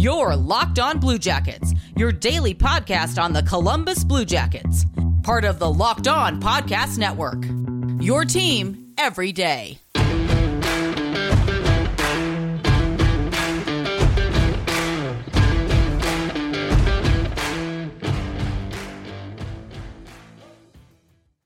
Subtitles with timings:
[0.00, 4.86] Your Locked On Blue Jackets, your daily podcast on the Columbus Blue Jackets,
[5.22, 7.44] part of the Locked On Podcast Network.
[8.02, 9.78] Your team every day.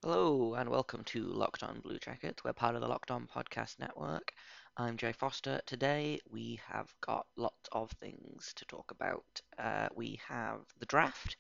[0.05, 2.45] Hello and welcome to Locked On Blue Jackets.
[2.45, 4.33] We're part of the Locked On Podcast Network.
[4.77, 5.61] I'm Jay Foster.
[5.67, 9.25] Today we have got lots of things to talk about.
[9.57, 11.37] Uh, we have the draft,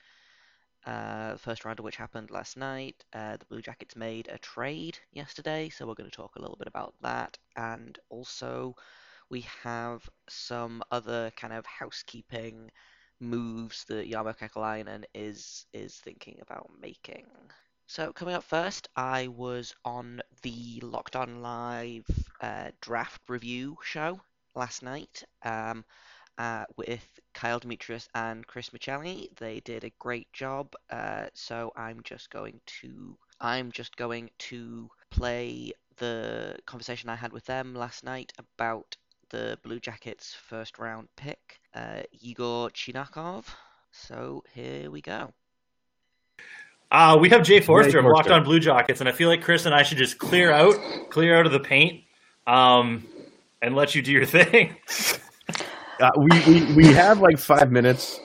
[0.86, 3.04] uh, the first round of which happened last night.
[3.12, 6.56] Uh, the Blue Jackets made a trade yesterday, so we're going to talk a little
[6.56, 7.36] bit about that.
[7.56, 8.76] And also,
[9.30, 12.70] we have some other kind of housekeeping
[13.18, 17.26] moves that Jarmo Kekalainen is is thinking about making.
[17.86, 22.06] So coming up first, I was on the Locked On Live
[22.40, 24.20] uh, draft review show
[24.54, 25.84] last night um,
[26.38, 29.28] uh, with Kyle Demetrius and Chris Michelli.
[29.36, 30.74] They did a great job.
[30.90, 37.32] Uh, so I'm just going to I'm just going to play the conversation I had
[37.32, 38.96] with them last night about
[39.28, 43.44] the Blue Jackets first round pick, uh, Igor Chinakhov.
[43.92, 45.34] So here we go.
[46.94, 49.66] Uh, we have Jay Forster of Locked On Blue Jackets, and I feel like Chris
[49.66, 50.76] and I should just clear out,
[51.10, 52.04] clear out of the paint,
[52.46, 53.04] um,
[53.60, 54.76] and let you do your thing.
[55.98, 58.20] uh, we, we we have like five minutes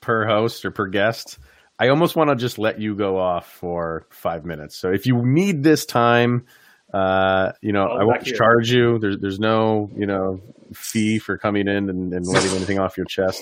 [0.00, 1.38] per host or per guest.
[1.78, 4.76] I almost want to just let you go off for five minutes.
[4.76, 6.46] So if you need this time,
[6.92, 8.98] uh, you know, I won't charge you.
[8.98, 10.40] There's there's no you know
[10.72, 13.40] fee for coming in and, and letting anything off your chest.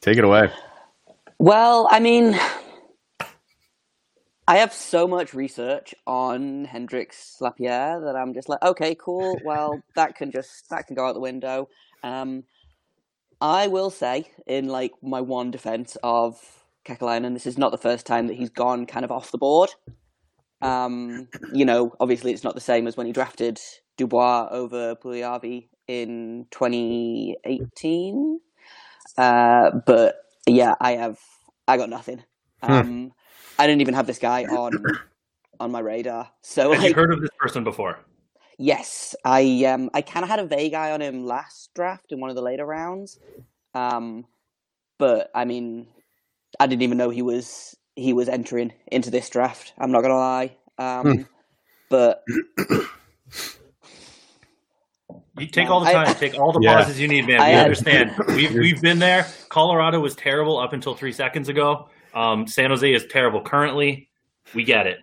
[0.00, 0.50] Take it away.
[1.38, 2.36] Well, I mean,
[4.48, 9.38] I have so much research on Hendrix Lapierre that I'm just like, okay, cool.
[9.44, 11.68] Well, that can just that can go out the window.
[12.02, 12.44] Um,
[13.40, 16.40] I will say, in like my one defense of
[16.84, 19.70] Kekalainen, this is not the first time that he's gone kind of off the board.
[20.60, 23.60] Um, you know, obviously it's not the same as when he drafted
[23.96, 28.40] Dubois over Puljujarvi in 2018.
[29.18, 30.16] Uh, but
[30.46, 31.18] yeah, I have
[31.66, 32.22] I got nothing.
[32.62, 32.72] Hmm.
[32.72, 33.12] Um,
[33.62, 34.72] I didn't even have this guy on
[35.60, 36.28] on my radar.
[36.40, 38.00] So have like, you heard of this person before?
[38.58, 42.20] Yes, I um I kind of had a vague eye on him last draft in
[42.20, 43.20] one of the later rounds,
[43.74, 44.26] um,
[44.98, 45.86] but I mean,
[46.58, 49.74] I didn't even know he was he was entering into this draft.
[49.78, 51.22] I'm not gonna lie, um, hmm.
[51.88, 52.24] but.
[55.38, 56.76] You take all the time, I, take all the yeah.
[56.76, 57.38] pauses you need, man.
[57.38, 58.12] We I, understand.
[58.28, 59.26] We've we've been there.
[59.48, 61.88] Colorado was terrible up until three seconds ago.
[62.14, 64.08] Um, San Jose is terrible currently.
[64.54, 64.98] We get it.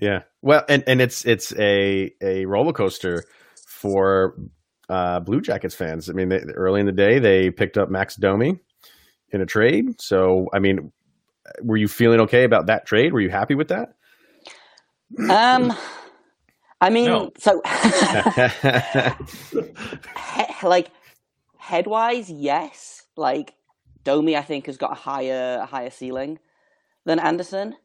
[0.00, 0.22] Yeah.
[0.42, 3.24] Well, and, and it's it's a a roller coaster
[3.66, 4.34] for
[4.88, 6.10] uh, Blue Jackets fans.
[6.10, 8.58] I mean, they, early in the day they picked up Max Domi
[9.30, 10.00] in a trade.
[10.00, 10.92] So, I mean,
[11.62, 13.12] were you feeling okay about that trade?
[13.12, 13.94] Were you happy with that?
[15.28, 15.72] Um,
[16.80, 17.32] I mean, no.
[17.38, 17.62] so
[20.36, 20.90] he, like
[21.60, 23.02] headwise, yes.
[23.16, 23.54] Like
[24.04, 26.38] Domi, I think, has got a higher a higher ceiling
[27.04, 27.76] than Anderson.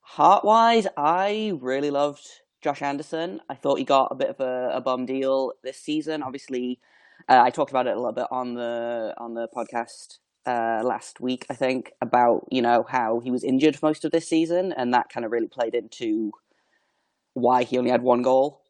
[0.00, 2.26] Heart wise, I really loved
[2.62, 3.40] Josh Anderson.
[3.48, 6.22] I thought he got a bit of a, a bum deal this season.
[6.22, 6.80] Obviously,
[7.28, 11.20] uh, I talked about it a little bit on the on the podcast uh, last
[11.20, 11.46] week.
[11.50, 14.92] I think about you know how he was injured for most of this season, and
[14.94, 16.32] that kind of really played into
[17.34, 18.62] why he only had one goal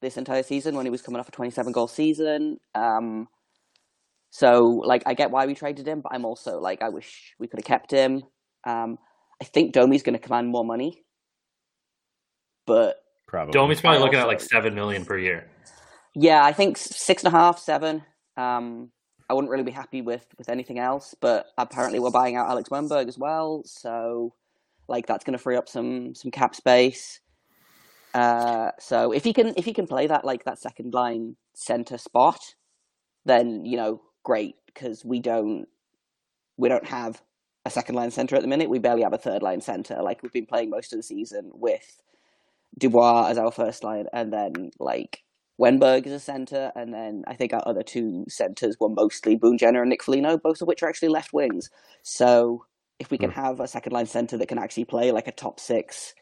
[0.00, 2.58] this entire season when he was coming off a 27 goal season.
[2.74, 3.28] Um,
[4.30, 7.46] so like I get why we traded him, but I'm also like I wish we
[7.46, 8.24] could have kept him.
[8.64, 8.98] Um,
[9.40, 11.04] I think Domi's going to command more money,
[12.66, 12.96] but
[13.26, 15.48] probably Domi's probably looking also, at like seven million per year.
[16.14, 18.04] Yeah, I think six and a half, seven.
[18.36, 18.90] Um,
[19.30, 22.68] I wouldn't really be happy with with anything else, but apparently we're buying out Alex
[22.68, 24.34] Wennberg as well, so
[24.88, 27.20] like that's going to free up some some cap space.
[28.14, 31.98] Uh, so if he can if he can play that like that second line center
[31.98, 32.40] spot,
[33.24, 35.66] then you know great because we don't
[36.58, 37.22] we don't have
[37.64, 38.68] a second line center at the minute.
[38.68, 40.02] We barely have a third line center.
[40.02, 42.02] Like we've been playing most of the season with
[42.78, 45.22] Dubois as our first line, and then like
[45.58, 49.56] Wennberg as a center, and then I think our other two centers were mostly Boone
[49.56, 51.70] Jenner and Nick Foligno, both of which are actually left wings.
[52.02, 52.66] So
[52.98, 53.40] if we can hmm.
[53.40, 56.14] have a second line center that can actually play like a top six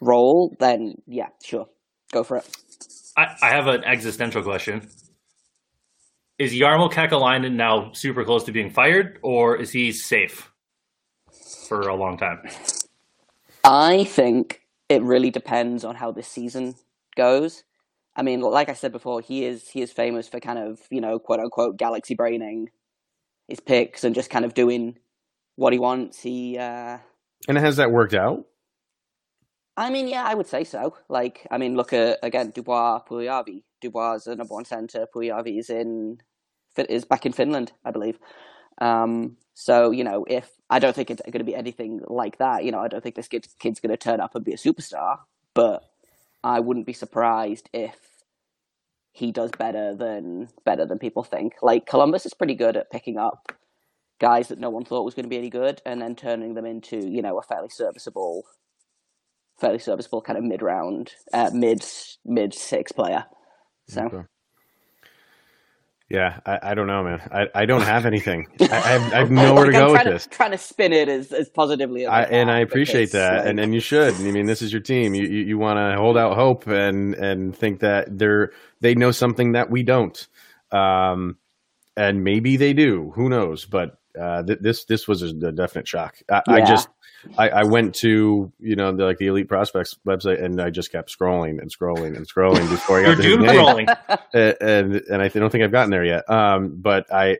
[0.00, 1.66] role, then yeah, sure,
[2.12, 2.48] go for it.
[3.16, 4.88] I, I have an existential question
[6.38, 10.50] is Jarmo Kekalainen now super close to being fired, or is he safe
[11.68, 12.42] for a long time?
[13.64, 16.74] I think it really depends on how this season
[17.16, 17.64] goes.
[18.14, 21.00] I mean, like I said before, he is he is famous for kind of you
[21.00, 22.70] know quote unquote galaxy braining
[23.48, 24.98] his picks and just kind of doing
[25.56, 26.20] what he wants.
[26.20, 26.98] He uh,
[27.48, 28.46] and has that worked out?
[29.76, 30.96] I mean, yeah, I would say so.
[31.08, 33.62] Like, I mean, look at again Dubois, Puljujarvi.
[33.80, 35.06] Dubois is the number one center.
[35.14, 36.18] Puljujarvi is in
[36.78, 38.18] is back in Finland, I believe.
[38.78, 42.64] Um, so you know, if I don't think it's going to be anything like that,
[42.64, 44.56] you know, I don't think this kid, kid's going to turn up and be a
[44.56, 45.18] superstar.
[45.54, 45.82] But
[46.44, 47.96] I wouldn't be surprised if
[49.12, 51.54] he does better than better than people think.
[51.62, 53.52] Like Columbus is pretty good at picking up
[54.18, 56.66] guys that no one thought was going to be any good, and then turning them
[56.66, 58.44] into you know a fairly serviceable,
[59.58, 61.84] fairly serviceable kind of mid round, uh, mid
[62.24, 63.24] mid six player.
[63.88, 64.02] So.
[64.02, 64.22] Okay.
[66.08, 67.20] Yeah, I, I, don't know, man.
[67.32, 68.46] I, I don't have anything.
[68.60, 70.28] I, I, have, I have nowhere like to go with to, this.
[70.30, 73.46] Trying to spin it as, as positively as I, and I appreciate that, like...
[73.46, 74.14] and and you should.
[74.14, 75.14] I mean, this is your team.
[75.14, 79.10] You you, you want to hold out hope and and think that they're they know
[79.10, 80.28] something that we don't,
[80.70, 81.38] um,
[81.96, 83.10] and maybe they do.
[83.16, 83.64] Who knows?
[83.64, 86.18] But uh, th- this this was a, definite shock.
[86.30, 86.54] I, yeah.
[86.54, 86.88] I just
[87.36, 90.92] I, I, went to you know the, like the Elite Prospects website and I just
[90.92, 93.96] kept scrolling and scrolling and scrolling before I got You're doom scrolling,
[94.60, 96.28] and and I don't think I've gotten there yet.
[96.30, 97.38] Um, but I,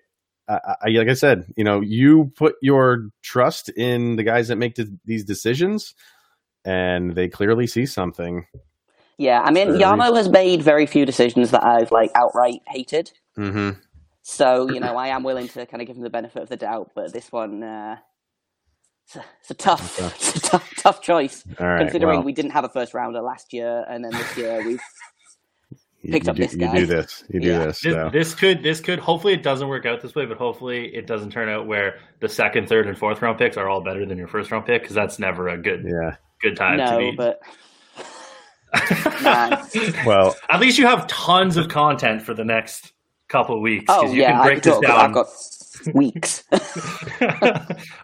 [0.49, 4.57] I, I, like I said, you know, you put your trust in the guys that
[4.57, 5.95] make these decisions,
[6.65, 8.47] and they clearly see something.
[9.19, 13.13] Yeah, I mean, Jarmo has made very few decisions that I've like outright hated.
[13.39, 13.79] Mm-hmm.
[14.23, 16.57] So you know, I am willing to kind of give him the benefit of the
[16.57, 17.97] doubt, but this one, uh,
[19.07, 20.07] it's, a, it's a tough, okay.
[20.17, 21.45] it's a tough, tough choice.
[21.57, 24.81] considering well, we didn't have a first rounder last year, and then this year we've
[26.11, 26.75] picked you, up this guy.
[26.75, 27.25] You do this.
[27.29, 27.67] You do yeah.
[27.67, 27.81] this.
[27.81, 28.11] This, so.
[28.13, 28.99] this, could, this could.
[28.99, 32.29] Hopefully, it doesn't work out this way, but hopefully, it doesn't turn out where the
[32.29, 34.97] second, third, and fourth round picks are all better than your first round pick because
[34.97, 37.17] that's never a good, yeah, good time no, to be.
[37.17, 37.41] but.
[40.05, 42.93] well, at least you have tons of content for the next
[43.37, 44.99] couple weeks because oh, you yeah, can break this down.
[44.99, 45.27] I've got
[45.95, 46.45] weeks.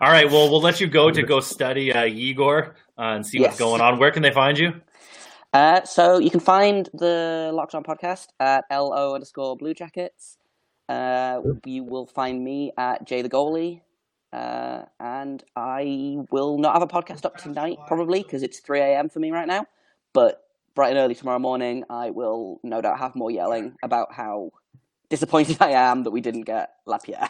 [0.01, 0.31] All right.
[0.31, 3.49] Well, we'll let you go to go study uh, Igor uh, and see yes.
[3.49, 3.99] what's going on.
[3.99, 4.75] Where can they find you?
[5.55, 10.37] Uh, so you can find the Locked On podcast at lo underscore Blue Jackets.
[10.89, 13.81] Uh, you will find me at Jay the Goalie.
[14.33, 19.09] Uh, and I will not have a podcast up tonight, probably, because it's 3 a.m.
[19.09, 19.67] for me right now.
[20.15, 20.43] But
[20.75, 24.53] bright and early tomorrow morning, I will no doubt have more yelling about how
[25.13, 27.29] disappointed I am that we didn't get Lapierre.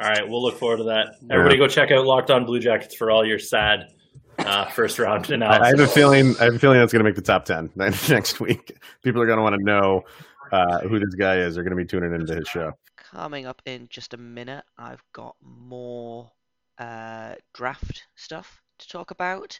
[0.00, 1.16] All right, we'll look forward to that.
[1.28, 3.92] Everybody, go check out Locked On Blue Jackets for all your sad
[4.38, 5.62] uh, first round analysis.
[5.62, 6.36] I have a feeling.
[6.40, 8.76] I have a feeling that's going to make the top ten next week.
[9.02, 10.02] People are going to want to know
[10.52, 11.56] uh, who this guy is.
[11.56, 12.72] They're going to be tuning into his show.
[12.96, 16.30] Coming up in just a minute, I've got more
[16.78, 19.58] uh, draft stuff to talk about.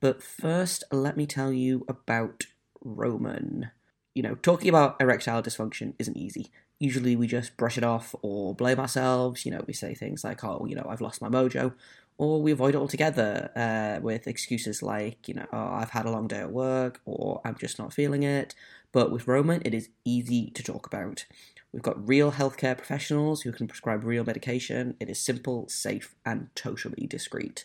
[0.00, 2.44] But first, let me tell you about
[2.80, 3.70] Roman.
[4.14, 8.54] You know, talking about erectile dysfunction isn't easy usually we just brush it off or
[8.54, 9.44] blame ourselves.
[9.44, 11.74] You know, we say things like, oh, you know, I've lost my mojo.
[12.18, 16.10] Or we avoid it altogether uh, with excuses like, you know, oh, I've had a
[16.10, 18.54] long day at work or I'm just not feeling it.
[18.92, 21.26] But with Roman, it is easy to talk about.
[21.72, 24.96] We've got real healthcare professionals who can prescribe real medication.
[24.98, 27.64] It is simple, safe, and totally discreet.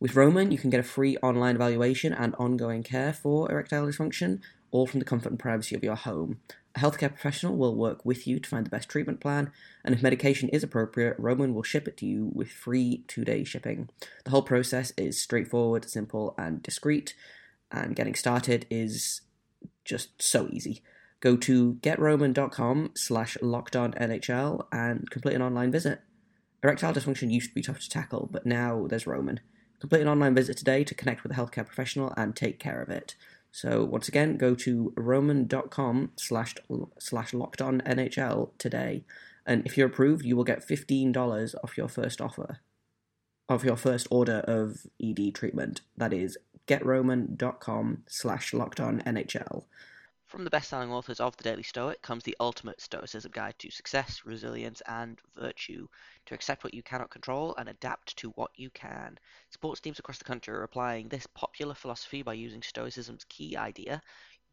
[0.00, 4.40] With Roman, you can get a free online evaluation and ongoing care for erectile dysfunction,
[4.72, 6.40] all from the comfort and privacy of your home.
[6.76, 9.50] A healthcare professional will work with you to find the best treatment plan,
[9.84, 13.42] and if medication is appropriate, Roman will ship it to you with free two day
[13.42, 13.88] shipping.
[14.24, 17.14] The whole process is straightforward, simple, and discreet,
[17.72, 19.22] and getting started is
[19.84, 20.82] just so easy.
[21.20, 26.00] Go to getroman.com slash lockedonnhl and complete an online visit.
[26.62, 29.40] Erectile dysfunction used to be tough to tackle, but now there's Roman.
[29.80, 32.90] Complete an online visit today to connect with a healthcare professional and take care of
[32.90, 33.16] it.
[33.52, 36.54] So once again, go to roman.com slash
[36.98, 39.04] slash locked on NHL today.
[39.46, 42.60] And if you're approved, you will get $15 off your first offer,
[43.48, 45.80] of your first order of ED treatment.
[45.96, 46.38] That is
[46.68, 49.64] getroman.com slash locked on NHL.
[50.30, 54.24] From the best-selling authors of The Daily Stoic comes the ultimate Stoicism guide to success,
[54.24, 55.88] resilience, and virtue.
[56.26, 59.18] To accept what you cannot control and adapt to what you can.
[59.48, 64.00] Sports teams across the country are applying this popular philosophy by using Stoicism's key idea: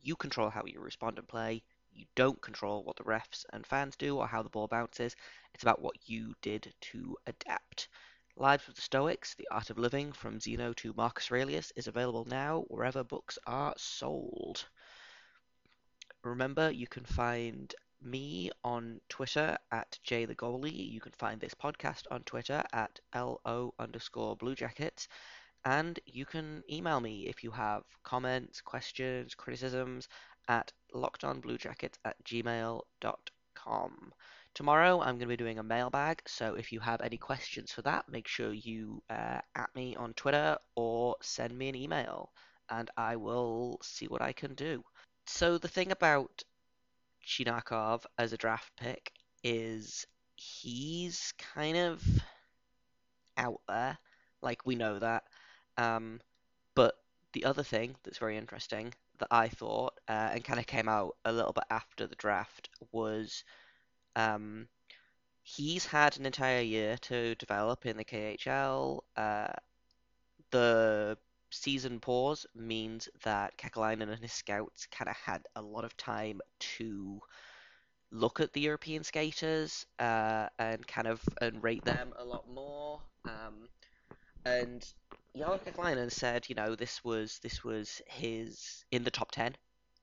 [0.02, 1.62] you control how you respond and play.
[1.94, 5.16] You don't control what the refs and fans do or how the ball bounces.
[5.54, 7.88] It's about what you did to adapt.
[8.36, 12.26] Lives of the Stoics, The Art of Living, from Zeno to Marcus Aurelius, is available
[12.26, 14.66] now wherever books are sold.
[16.28, 20.92] Remember, you can find me on Twitter at Jay the Goalie.
[20.92, 24.56] You can find this podcast on Twitter at LO underscore Blue.
[25.66, 30.08] And you can email me if you have comments, questions, criticisms
[30.48, 34.14] at lockedonbluejackets at gmail.com.
[34.54, 37.84] Tomorrow I'm going to be doing a mailbag, so if you have any questions for
[37.84, 42.32] that, make sure you uh, at me on Twitter or send me an email,
[42.70, 44.84] and I will see what I can do.
[45.28, 46.44] So the thing about
[47.26, 49.12] Chinakhov as a draft pick
[49.44, 52.04] is he's kind of
[53.38, 53.98] out there,
[54.42, 55.24] like we know that.
[55.78, 56.22] Um,
[56.76, 56.96] but
[57.34, 61.18] the other thing that's very interesting that I thought uh, and kind of came out
[61.26, 63.44] a little bit after the draft was
[64.16, 64.68] um,
[65.44, 69.02] he's had an entire year to develop in the KHL.
[69.16, 69.54] Uh,
[70.52, 71.18] the
[71.58, 76.42] season pause means that Kekalainen and his scouts kind of had a lot of time
[76.78, 77.22] to
[78.12, 83.02] look at the European skaters uh, and kind of and rate them a lot more.
[83.26, 83.68] Um,
[84.46, 84.86] and
[85.36, 89.56] Jarmo Kekalainen said, you know, this was this was his in the top ten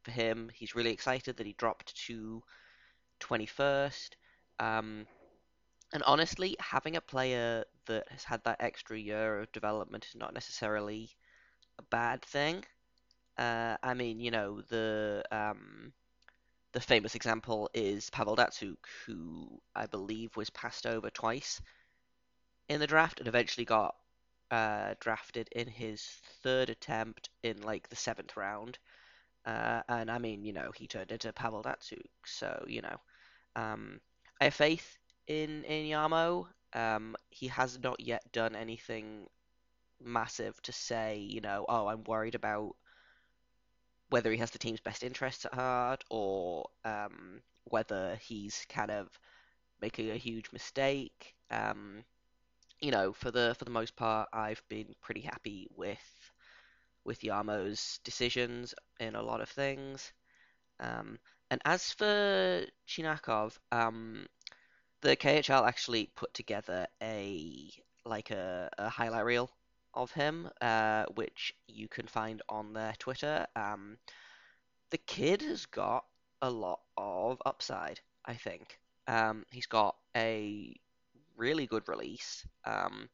[0.02, 0.50] for him.
[0.52, 2.42] He's really excited that he dropped to
[3.20, 4.10] 21st.
[4.60, 5.06] Um,
[5.92, 10.34] and honestly, having a player that has had that extra year of development is not
[10.34, 11.10] necessarily
[11.78, 12.64] a bad thing.
[13.38, 15.92] Uh, I mean, you know, the um,
[16.72, 21.60] the famous example is Pavel Datsyuk, who I believe was passed over twice
[22.68, 23.94] in the draft and eventually got
[24.50, 26.02] uh, drafted in his
[26.42, 28.78] third attempt in like the seventh round.
[29.46, 32.96] Uh, and I mean, you know, he turned into Pavel Datsyuk, so you know,
[33.56, 34.00] um,
[34.40, 36.48] I have faith in in Jarmo.
[36.74, 39.28] Um, he has not yet done anything
[40.04, 42.76] massive to say, you know, oh, I'm worried about
[44.10, 49.08] whether he has the team's best interests at heart or um, whether he's kind of
[49.80, 51.34] making a huge mistake.
[51.50, 52.04] Um,
[52.80, 56.32] you know, for the for the most part, I've been pretty happy with
[57.04, 60.12] with Jarmo's decisions in a lot of things.
[60.80, 61.18] Um,
[61.50, 64.26] and as for Chinakhov, um,
[65.02, 67.70] the KHL actually put together a
[68.04, 69.50] like a, a highlight reel
[69.94, 73.46] of him, uh, which you can find on their Twitter.
[73.56, 73.98] Um,
[74.90, 76.04] the kid has got
[76.42, 78.78] a lot of upside, I think.
[79.06, 80.74] Um, he's got a
[81.36, 82.46] really good release.
[82.64, 83.08] Um,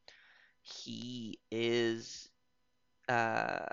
[0.61, 2.29] he is.
[3.09, 3.65] Uh,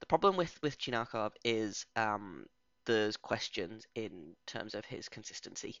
[0.00, 2.46] the problem with with Chinakhov is um,
[2.86, 5.76] there's questions in terms of his consistency.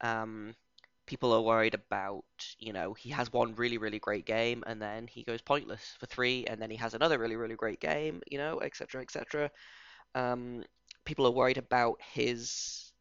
[0.00, 0.54] Um,
[1.08, 2.24] people are worried about,
[2.58, 6.04] you know, he has one really, really great game and then he goes pointless for
[6.04, 9.50] three, and then he has another really, really great game, you know, etc., etc.
[10.14, 10.64] Um,
[11.06, 12.92] people are worried about his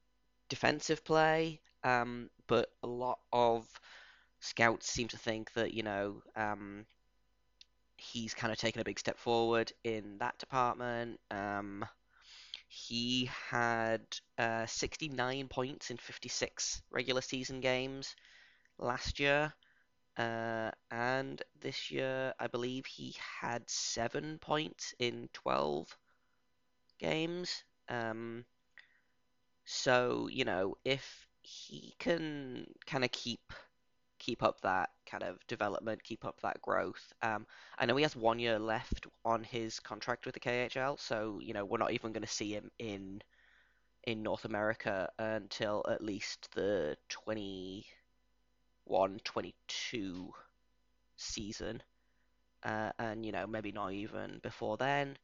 [0.48, 3.68] defensive play, um, but a lot of
[4.40, 6.86] scouts seem to think that, you know, um,
[7.98, 11.20] he's kind of taken a big step forward in that department.
[11.30, 11.84] Um,
[12.68, 14.02] he had
[14.38, 18.16] uh, 69 points in 56 regular season games
[18.80, 19.54] last year.
[20.18, 25.96] Uh, and this year, I believe he had seven points in 12
[27.00, 27.64] games.
[27.90, 28.46] Um,
[29.66, 33.54] so, you know, if he can kind of keep
[34.28, 37.14] keep up that kind of development, keep up that growth.
[37.22, 37.48] Um,
[37.80, 41.54] I know he has one year left on his contract with the KHL, so you
[41.54, 43.22] know we're not even going to see him in
[44.04, 46.98] in North America until at least the
[48.90, 50.30] 21-22
[51.16, 51.82] season,
[52.64, 55.18] uh, and you know maybe not even before then.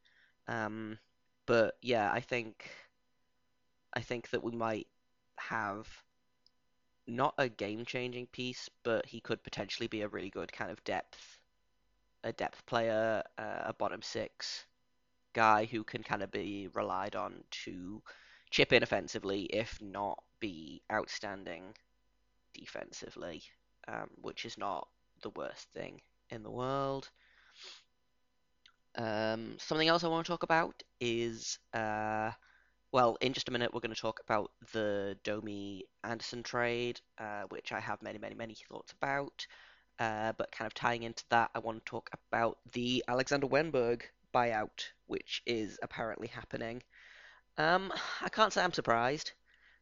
[0.48, 0.98] Um,
[1.44, 2.70] but yeah, I think
[3.92, 4.86] I think that we might
[5.36, 5.86] have
[7.06, 10.82] not a game changing piece, but he could potentially be a really good kind of
[10.84, 11.38] depth,
[12.22, 14.64] a depth player, uh, a bottom six
[15.34, 18.02] guy who can kind of be relied on to
[18.50, 21.74] chip in offensively, if not be outstanding
[22.54, 23.42] defensively,
[23.88, 24.88] um, which is not
[25.22, 27.10] the worst thing in the world.
[28.96, 32.30] Um, something else I want to talk about is uh,
[32.94, 37.42] well, in just a minute, we're going to talk about the Domi Anderson trade, uh,
[37.48, 39.48] which I have many, many, many thoughts about.
[39.98, 44.02] Uh, but kind of tying into that, I want to talk about the Alexander Wennberg
[44.32, 46.84] buyout, which is apparently happening.
[47.58, 49.32] Um, I can't say I'm surprised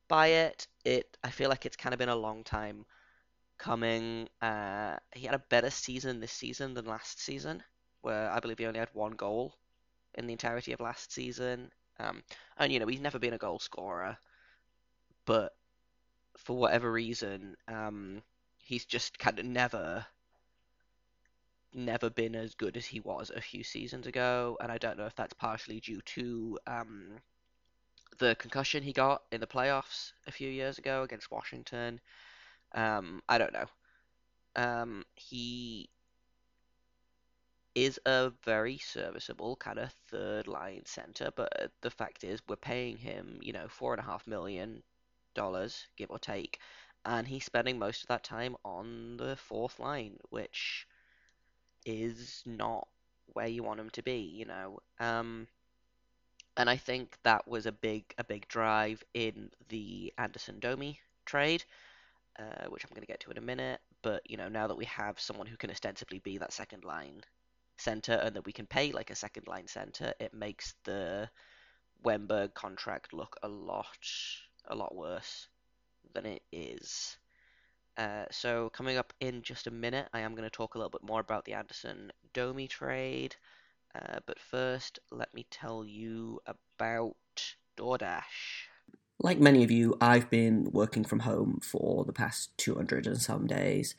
[0.09, 0.67] by it.
[0.87, 2.87] It I feel like it's kind of been a long time
[3.59, 4.27] coming.
[4.41, 7.63] Uh, he had a better season this season than last season,
[8.01, 9.53] where I believe he only had one goal
[10.15, 11.71] in the entirety of last season.
[11.99, 12.23] Um,
[12.59, 14.17] and you know he's never been a goal scorer,
[15.25, 15.53] but
[16.37, 18.23] for whatever reason, um,
[18.59, 20.05] he's just kind of never,
[21.73, 24.57] never been as good as he was a few seasons ago.
[24.61, 27.21] And I don't know if that's partially due to um,
[28.19, 32.01] the concussion he got in the playoffs a few years ago against Washington.
[32.75, 33.67] Um, I don't know.
[34.57, 35.89] Um, he
[37.75, 42.97] is a very serviceable kind of third line center, but the fact is we're paying
[42.99, 44.83] him, you know, four and a half million
[45.35, 46.59] dollars, give or take,
[47.05, 50.87] and he's spending most of that time on the fourth line, which
[51.87, 52.87] is not
[53.33, 54.81] where you want him to be, you know.
[55.01, 55.49] Um,
[56.57, 61.65] and I think that was a big a big drive in the Anderson Domi trade,
[62.39, 63.81] uh, which I'm going to get to in a minute.
[64.03, 67.23] But you know, now that we have someone who can ostensibly be that second line
[67.77, 71.29] center and that we can pay like a second line center, it makes the
[72.05, 73.87] Wennberg contract look a lot
[74.69, 75.49] a lot worse
[76.15, 77.17] than it is.
[77.97, 80.91] Uh, so coming up in just a minute, I am going to talk a little
[80.91, 83.37] bit more about the Anderson Domi trade.
[83.95, 87.17] Uh, but first, let me tell you about
[87.77, 88.23] DoorDash.
[89.21, 93.47] Like many of you, I've been working from home for the past 200 and some
[93.47, 93.95] days.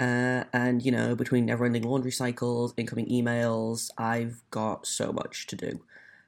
[0.00, 5.46] Uh, and, you know, between never ending laundry cycles, incoming emails, I've got so much
[5.48, 5.80] to do.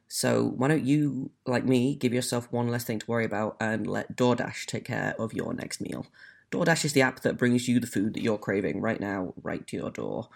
[0.08, 3.86] So, why don't you, like me, give yourself one less thing to worry about and
[3.86, 6.06] let DoorDash take care of your next meal?
[6.50, 9.66] DoorDash is the app that brings you the food that you're craving right now, right
[9.68, 10.28] to your door.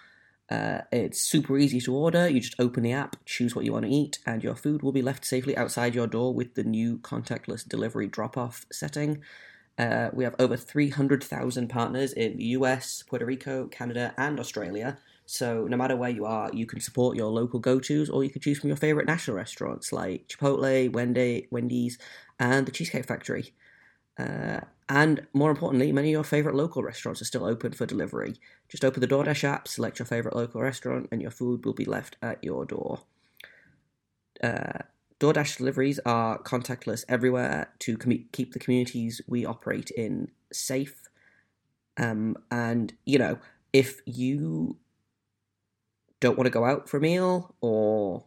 [0.49, 2.26] Uh, it's super easy to order.
[2.28, 4.93] You just open the app, choose what you want to eat, and your food will
[4.93, 9.23] be left safely outside your door with the new contactless delivery drop off setting.
[9.78, 14.99] Uh, we have over 300,000 partners in the US, Puerto Rico, Canada, and Australia.
[15.26, 18.30] So, no matter where you are, you can support your local go tos or you
[18.30, 21.99] can choose from your favorite national restaurants like Chipotle, Wendy, Wendy's,
[22.38, 23.52] and the Cheesecake Factory.
[24.18, 28.37] Uh, and more importantly, many of your favorite local restaurants are still open for delivery.
[28.68, 31.85] Just open the DoorDash app, select your favorite local restaurant, and your food will be
[31.85, 33.00] left at your door.
[34.42, 34.78] Uh,
[35.21, 41.09] DoorDash deliveries are contactless everywhere to com- keep the communities we operate in safe.
[41.97, 43.39] Um, and, you know,
[43.73, 44.77] if you
[46.21, 48.25] don't want to go out for a meal or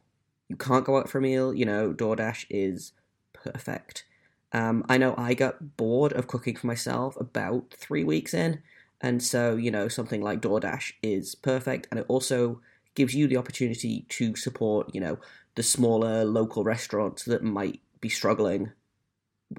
[0.47, 2.93] you can't go out for a meal, you know, DoorDash is
[3.33, 4.05] perfect.
[4.51, 8.61] Um, I know I got bored of cooking for myself about three weeks in.
[8.99, 11.87] And so, you know, something like DoorDash is perfect.
[11.91, 12.61] And it also
[12.95, 15.19] gives you the opportunity to support, you know,
[15.59, 18.71] the smaller local restaurants that might be struggling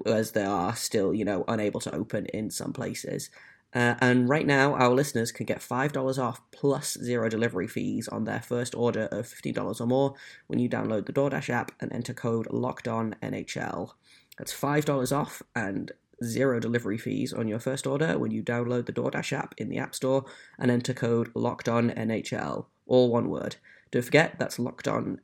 [0.07, 3.29] as they are still, you know, unable to open in some places.
[3.75, 8.23] Uh, and right now, our listeners can get $5 off plus zero delivery fees on
[8.23, 10.15] their first order of $15 or more
[10.47, 13.91] when you download the DoorDash app and enter code LOCKEDONNHL.
[14.39, 15.91] That's $5 off and
[16.23, 19.77] zero delivery fees on your first order when you download the DoorDash app in the
[19.77, 20.25] App Store
[20.57, 23.57] and enter code LOCKEDONNHL, all one word.
[23.91, 25.19] Don't forget, that's Locked On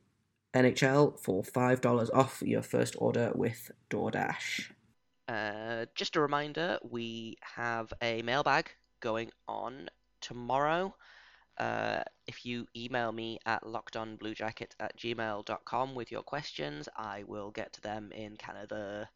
[0.54, 4.70] NHL for $5 off your first order with DoorDash.
[5.28, 9.88] Uh, just a reminder, we have a mailbag going on
[10.20, 10.94] tomorrow.
[11.58, 17.72] Uh, if you email me at lockedonbluejacket at gmail.com with your questions, I will get
[17.74, 19.08] to them in kind of the,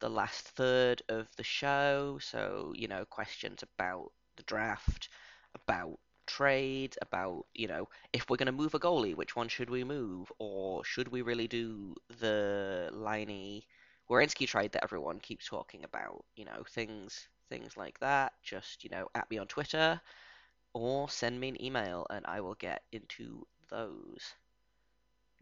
[0.00, 2.18] the last third of the show.
[2.20, 5.08] So, you know, questions about the draft,
[5.54, 9.70] about trade about you know if we're going to move a goalie which one should
[9.70, 10.30] we move?
[10.38, 13.62] Or should we really do the Laine
[14.10, 16.24] Werenski trade that everyone keeps talking about?
[16.36, 18.32] You know things things like that.
[18.42, 20.00] Just you know at me on Twitter
[20.74, 24.34] or send me an email and I will get into those.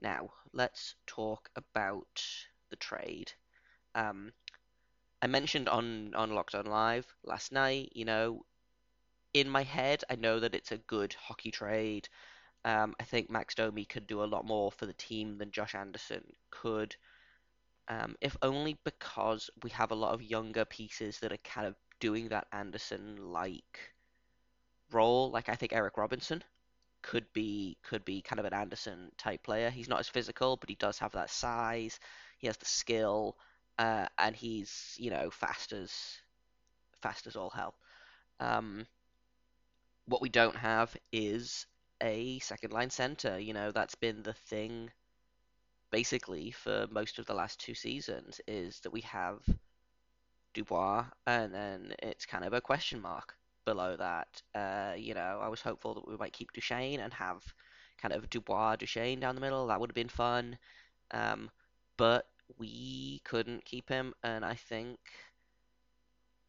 [0.01, 2.25] Now let's talk about
[2.71, 3.33] the trade.
[3.95, 4.33] Um
[5.23, 8.45] I mentioned on on Locked On Live last night you know
[9.35, 12.09] in my head, I know that it's a good hockey trade.
[12.65, 15.75] Um, I think Max Domi could do a lot more for the team than Josh
[15.75, 16.97] Anderson could.
[17.89, 21.75] Um, if only because we have a lot of younger pieces that are kind of
[22.01, 23.95] doing that Anderson like
[24.91, 25.31] role.
[25.31, 26.43] Like I think Eric Robinson
[27.03, 29.71] could be could be kind of an Anderson type player.
[29.71, 32.01] He's not as physical, but he does have that size.
[32.39, 33.37] He has the skill,
[33.79, 35.93] uh, and he's you know fast as
[37.03, 37.75] fast as all hell.
[38.41, 38.87] Um,
[40.07, 41.67] what we don't have is
[42.03, 43.39] a second line center.
[43.39, 44.91] You know, that's been the thing
[45.91, 49.39] basically for most of the last two seasons is that we have
[50.53, 54.43] Dubois and then it's kind of a question mark below that.
[54.55, 57.43] Uh, you know, I was hopeful that we might keep Duchene and have
[58.01, 59.67] kind of Dubois Duchene down the middle.
[59.67, 60.59] That would have been fun.
[61.11, 61.51] Um,
[61.97, 62.27] but
[62.59, 64.99] we couldn't keep him, and I think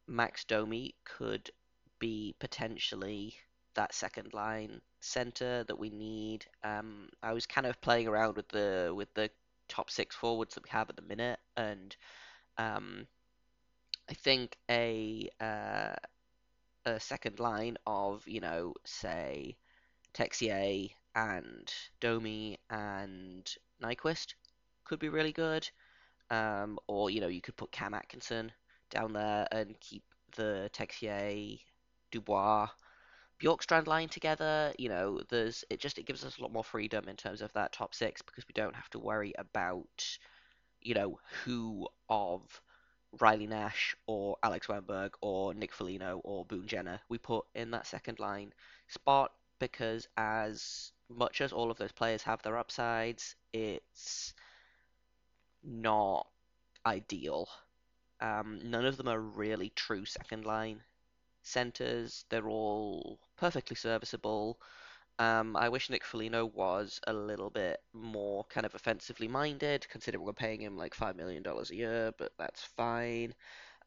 [0.08, 1.52] Max Domi could
[2.00, 3.36] be potentially
[3.76, 6.46] that second line center that we need.
[6.64, 9.30] Um, I was kind of playing around with the with the
[9.68, 11.96] top six forwards that we have at the minute, and
[12.58, 13.08] um,
[14.10, 15.96] I think a uh,
[16.86, 19.56] a second line of you know say
[20.14, 24.36] Texier and Domi and Nyquist
[24.84, 25.70] could be really good.
[26.32, 28.52] Um, or you know you could put Cam Atkinson
[28.90, 30.04] down there and keep
[30.36, 31.60] the Texier,
[32.16, 32.70] Dubois,
[33.42, 34.74] Bjorkstrand line together.
[34.78, 37.52] You know, there's it just it gives us a lot more freedom in terms of
[37.54, 40.18] that top six because we don't have to worry about
[40.82, 42.62] you know who of
[43.20, 47.88] Riley Nash or Alex Wennberg or Nick Foligno or Boone Jenner we put in that
[47.88, 48.54] second line
[48.88, 54.34] spot because as much as all of those players have their upsides, it's
[55.64, 56.28] not
[56.86, 57.48] ideal.
[58.22, 60.82] Um, none of them are really true second line
[61.46, 62.26] centers.
[62.30, 64.60] They're all perfectly serviceable.
[65.18, 70.26] Um, I wish Nick Foligno was a little bit more kind of offensively minded, considering
[70.26, 73.34] we're paying him like $5 million a year, but that's fine.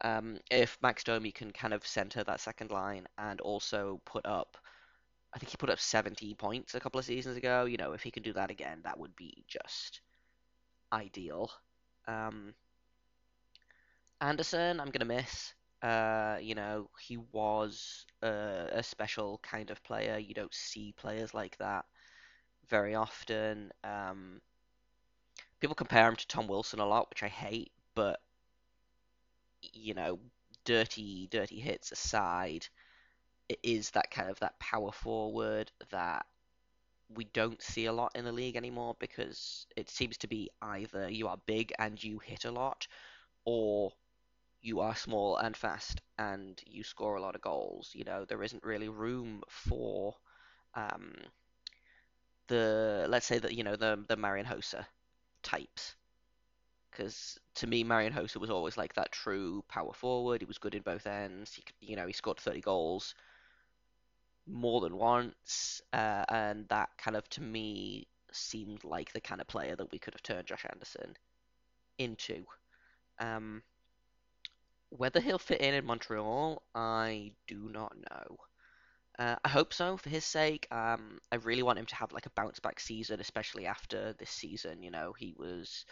[0.01, 4.57] Um, if Max Domi can kind of center that second line and also put up,
[5.35, 8.03] I think he put up 70 points a couple of seasons ago, you know, if
[8.03, 10.01] he can do that again, that would be just
[10.93, 11.51] ideal.
[12.07, 12.55] Um,
[14.21, 15.55] Anderson, I'm going to miss.
[15.83, 20.19] Uh, you know, he was a, a, special kind of player.
[20.19, 21.85] You don't see players like that
[22.69, 23.71] very often.
[23.85, 24.41] Um,
[25.61, 28.21] people compare him to Tom Wilson a lot, which I hate, but
[29.63, 30.19] you know,
[30.65, 32.67] dirty, dirty hits aside,
[33.49, 36.27] it is that kind of that power forward that
[37.15, 41.09] we don't see a lot in the league anymore because it seems to be either
[41.09, 42.87] you are big and you hit a lot,
[43.45, 43.93] or
[44.63, 47.91] you are small and fast and you score a lot of goals.
[47.95, 50.15] You know, there isn't really room for
[50.75, 51.15] um,
[52.49, 54.87] the let's say that you know the the Marian Hossa
[55.43, 55.97] types.
[56.91, 60.43] Because to me, Marian Hossa was always like that true power forward.
[60.43, 61.55] He was good in both ends.
[61.55, 63.15] He, you know, he scored 30 goals
[64.47, 69.47] more than once, uh, and that kind of to me seemed like the kind of
[69.47, 71.17] player that we could have turned Josh Anderson
[71.99, 72.45] into.
[73.21, 73.63] Um,
[74.91, 78.37] whether he'll fit in in Montreal, I do not know.
[79.19, 80.67] Uh, I hope so for his sake.
[80.71, 84.31] Um, I really want him to have like a bounce back season, especially after this
[84.31, 84.83] season.
[84.83, 85.85] You know, he was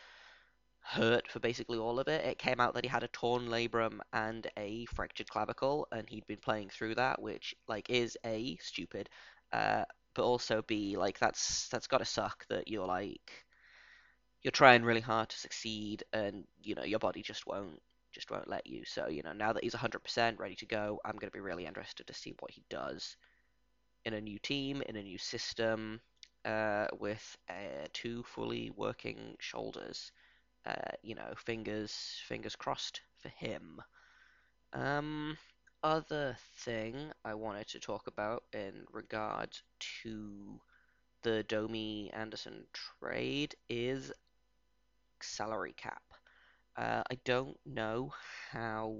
[0.80, 2.24] hurt for basically all of it.
[2.24, 6.26] It came out that he had a torn labrum and a fractured clavicle, and he'd
[6.26, 9.08] been playing through that, which like is a stupid,
[9.52, 13.46] uh, but also b like that's that's got to suck that you're like
[14.42, 17.80] you're trying really hard to succeed, and you know your body just won't
[18.16, 18.82] just won't let you.
[18.86, 21.66] So, you know, now that he's 100% ready to go, I'm going to be really
[21.66, 23.16] interested to see what he does
[24.06, 26.00] in a new team, in a new system,
[26.46, 30.12] uh, with uh, two fully working shoulders.
[30.64, 31.92] Uh, you know, fingers
[32.26, 33.82] fingers crossed for him.
[34.72, 35.36] Um,
[35.82, 39.50] other thing I wanted to talk about in regard
[40.02, 40.58] to
[41.22, 44.10] the Domi Anderson trade is
[45.20, 46.02] salary cap.
[46.76, 48.12] Uh, I don't know
[48.50, 48.96] how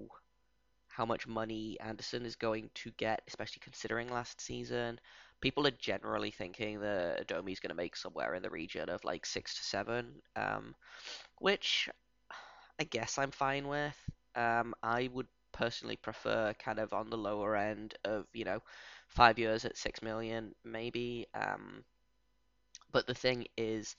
[0.89, 4.99] how much money Anderson is going to get, especially considering last season.
[5.41, 9.05] People are generally thinking that Domi is going to make somewhere in the region of
[9.05, 10.75] like six to seven, um,
[11.41, 11.89] which
[12.81, 13.97] I guess I'm fine with.
[14.35, 18.63] Um, I would personally prefer kind of on the lower end of you know
[19.09, 21.27] five years at six million maybe.
[21.35, 21.85] Um,
[22.93, 23.95] but the thing is,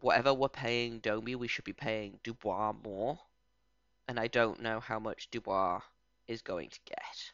[0.00, 3.18] whatever we're paying Domi, we should be paying Dubois more.
[4.08, 5.80] And I don't know how much Dubois
[6.28, 7.32] is going to get.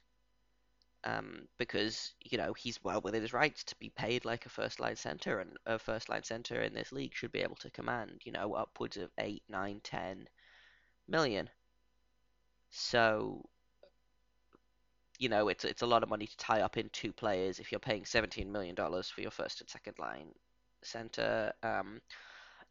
[1.05, 4.81] Um, because, you know, he's well within his rights to be paid like a first
[4.81, 8.21] line centre, and a first line centre in this league should be able to command,
[8.25, 10.29] you know, upwards of 8, 9, 10
[11.07, 11.49] million.
[12.71, 13.49] So,
[15.19, 17.73] you know, it's it's a lot of money to tie up in two players if
[17.73, 20.29] you're paying $17 million for your first and second line
[20.83, 21.53] centre.
[21.63, 22.01] Um,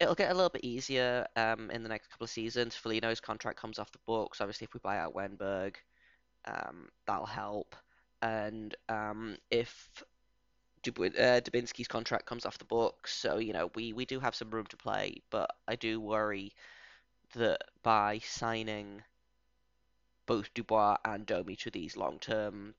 [0.00, 2.74] it'll get a little bit easier um, in the next couple of seasons.
[2.74, 4.40] Foligno's contract comes off the books.
[4.40, 5.76] Obviously, if we buy out Wennberg,
[6.46, 7.74] um, that'll help.
[8.22, 9.90] And um, if
[10.82, 14.34] Dub- uh, Dubinsky's contract comes off the books, so you know we we do have
[14.34, 15.22] some room to play.
[15.30, 16.52] But I do worry
[17.34, 19.02] that by signing
[20.26, 22.74] both Dubois and Domi to these long-term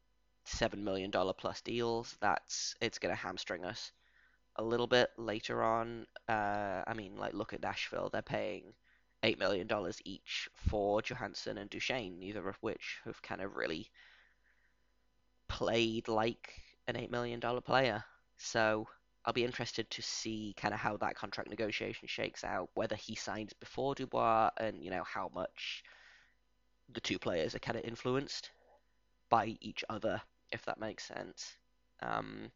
[0.45, 3.91] seven million dollar plus deals, that's it's going to hamstring us
[4.60, 6.06] a little bit later on.
[6.28, 8.74] Uh, I mean, like look at Nashville; they're paying
[9.24, 13.89] eight million dollars each for Johansen and Duchene, neither of which have kind of really
[15.48, 18.04] played like an eight million dollar player.
[18.38, 18.88] So
[19.26, 23.15] I'll be interested to see kind of how that contract negotiation shakes out, whether he
[23.15, 25.84] signs before Dubois, and you know how much
[26.93, 28.52] the two players are kind of influenced
[29.30, 31.56] by each other, if that makes sense.
[32.02, 32.52] Um,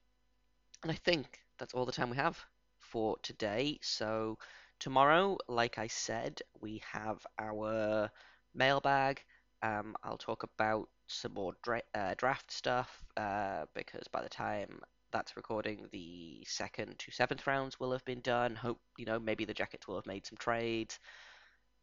[0.81, 2.37] and I think that's all the time we have
[2.79, 3.79] for today.
[3.81, 4.37] So
[4.79, 8.09] tomorrow, like I said, we have our
[8.53, 9.21] mailbag.
[9.61, 14.81] Um, I'll talk about some more dra- uh, draft stuff uh, because by the time
[15.11, 18.55] that's recording, the second to seventh rounds will have been done.
[18.55, 20.99] Hope you know maybe the Jackets will have made some trades.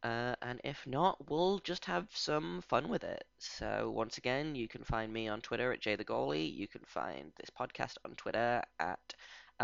[0.03, 3.23] Uh, and if not, we'll just have some fun with it.
[3.37, 6.51] So once again, you can find me on Twitter at Jay the Goalie.
[6.55, 9.13] You can find this podcast on Twitter at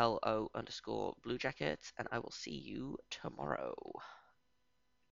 [0.05, 3.75] lo underscore Blue Jackets, and I will see you tomorrow.